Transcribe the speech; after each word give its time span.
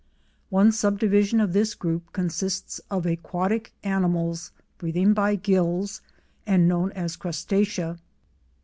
One 0.49 0.71
subdivision 0.71 1.39
of 1.39 1.53
this 1.53 1.75
group 1.75 2.11
consists 2.11 2.81
of 2.89 3.05
aquatic 3.05 3.71
animals, 3.83 4.51
breathing 4.79 5.13
by 5.13 5.35
gills, 5.35 6.01
and 6.47 6.67
known 6.67 6.91
as 6.93 7.15
Crustacea. 7.15 7.99